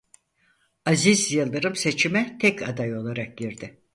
[0.85, 3.81] Aziz Yıldırım seçime tek aday olarak girdi.